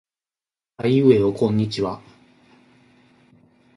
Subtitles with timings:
[0.77, 2.01] あいうえおこんにちは。